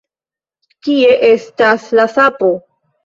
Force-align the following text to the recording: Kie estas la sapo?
Kie 0.87 1.11
estas 1.27 1.85
la 2.01 2.07
sapo? 2.19 2.51